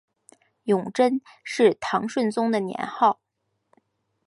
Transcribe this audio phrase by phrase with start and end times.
[0.63, 3.19] 永贞是唐顺宗的年号。